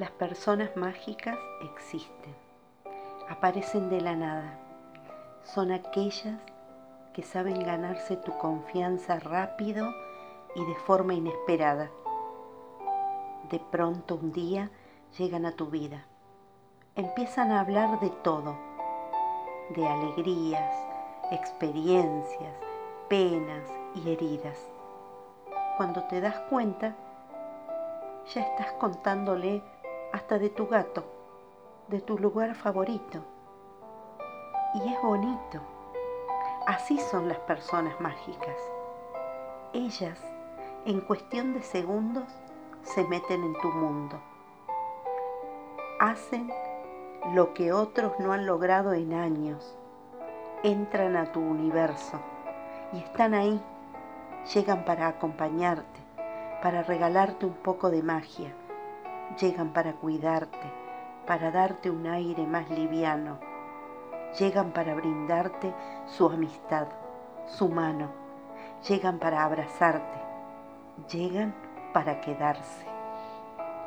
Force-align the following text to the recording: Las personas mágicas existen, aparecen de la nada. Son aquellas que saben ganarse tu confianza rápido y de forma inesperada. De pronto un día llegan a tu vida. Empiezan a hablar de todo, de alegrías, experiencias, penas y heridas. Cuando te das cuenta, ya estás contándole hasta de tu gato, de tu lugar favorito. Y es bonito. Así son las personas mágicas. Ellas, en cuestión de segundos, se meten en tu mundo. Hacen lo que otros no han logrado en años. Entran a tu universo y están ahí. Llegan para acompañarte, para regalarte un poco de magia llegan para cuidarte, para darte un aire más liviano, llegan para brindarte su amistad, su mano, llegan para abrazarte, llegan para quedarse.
Las 0.00 0.12
personas 0.12 0.74
mágicas 0.78 1.38
existen, 1.62 2.34
aparecen 3.28 3.90
de 3.90 4.00
la 4.00 4.16
nada. 4.16 4.58
Son 5.44 5.70
aquellas 5.70 6.40
que 7.12 7.22
saben 7.22 7.62
ganarse 7.62 8.16
tu 8.16 8.32
confianza 8.38 9.18
rápido 9.18 9.92
y 10.54 10.64
de 10.64 10.74
forma 10.86 11.12
inesperada. 11.12 11.90
De 13.50 13.58
pronto 13.58 14.14
un 14.14 14.32
día 14.32 14.70
llegan 15.18 15.44
a 15.44 15.52
tu 15.52 15.66
vida. 15.66 16.06
Empiezan 16.94 17.50
a 17.50 17.60
hablar 17.60 18.00
de 18.00 18.08
todo, 18.08 18.56
de 19.76 19.86
alegrías, 19.86 20.74
experiencias, 21.30 22.54
penas 23.10 23.68
y 23.96 24.12
heridas. 24.12 24.66
Cuando 25.76 26.04
te 26.04 26.22
das 26.22 26.38
cuenta, 26.48 26.96
ya 28.32 28.40
estás 28.40 28.72
contándole 28.80 29.62
hasta 30.12 30.38
de 30.38 30.50
tu 30.50 30.66
gato, 30.66 31.04
de 31.88 32.00
tu 32.00 32.18
lugar 32.18 32.54
favorito. 32.54 33.24
Y 34.74 34.92
es 34.92 35.02
bonito. 35.02 35.60
Así 36.66 36.98
son 36.98 37.28
las 37.28 37.38
personas 37.40 38.00
mágicas. 38.00 38.56
Ellas, 39.72 40.20
en 40.84 41.00
cuestión 41.00 41.54
de 41.54 41.62
segundos, 41.62 42.24
se 42.82 43.04
meten 43.04 43.44
en 43.44 43.54
tu 43.60 43.68
mundo. 43.68 44.20
Hacen 45.98 46.52
lo 47.34 47.54
que 47.54 47.72
otros 47.72 48.12
no 48.18 48.32
han 48.32 48.46
logrado 48.46 48.92
en 48.94 49.12
años. 49.12 49.76
Entran 50.62 51.16
a 51.16 51.32
tu 51.32 51.40
universo 51.40 52.18
y 52.92 52.98
están 52.98 53.34
ahí. 53.34 53.60
Llegan 54.54 54.84
para 54.84 55.08
acompañarte, 55.08 56.00
para 56.62 56.82
regalarte 56.82 57.46
un 57.46 57.54
poco 57.54 57.90
de 57.90 58.02
magia 58.02 58.54
llegan 59.38 59.72
para 59.72 59.92
cuidarte, 59.94 60.72
para 61.26 61.50
darte 61.50 61.90
un 61.90 62.06
aire 62.06 62.46
más 62.46 62.68
liviano, 62.70 63.38
llegan 64.38 64.72
para 64.72 64.94
brindarte 64.94 65.72
su 66.06 66.26
amistad, 66.26 66.88
su 67.46 67.68
mano, 67.68 68.08
llegan 68.88 69.18
para 69.18 69.44
abrazarte, 69.44 70.18
llegan 71.10 71.54
para 71.92 72.20
quedarse. 72.20 72.89